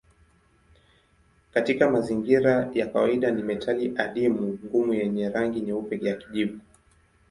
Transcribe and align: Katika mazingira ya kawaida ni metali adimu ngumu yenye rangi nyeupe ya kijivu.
Katika 1.53 1.89
mazingira 1.91 2.71
ya 2.73 2.87
kawaida 2.87 3.31
ni 3.31 3.43
metali 3.43 3.93
adimu 3.97 4.59
ngumu 4.65 4.93
yenye 4.93 5.29
rangi 5.29 5.61
nyeupe 5.61 5.99
ya 6.05 6.15
kijivu. 6.15 6.59